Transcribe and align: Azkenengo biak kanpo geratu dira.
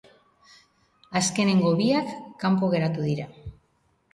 Azkenengo 1.21 1.73
biak 1.81 2.15
kanpo 2.45 2.71
geratu 2.73 3.07
dira. 3.11 3.29